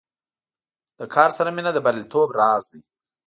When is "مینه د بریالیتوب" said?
1.55-2.29